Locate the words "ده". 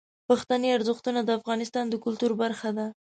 2.77-2.87